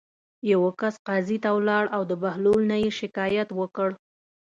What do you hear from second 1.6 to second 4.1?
لاړ او د بهلول نه یې شکایت وکړ.